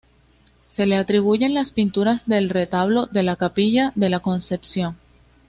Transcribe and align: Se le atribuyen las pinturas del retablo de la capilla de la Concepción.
Se 0.71 0.87
le 0.87 0.95
atribuyen 0.97 1.53
las 1.53 1.73
pinturas 1.73 2.23
del 2.25 2.49
retablo 2.49 3.05
de 3.05 3.21
la 3.21 3.35
capilla 3.35 3.91
de 3.93 4.09
la 4.09 4.19
Concepción. 4.19 4.97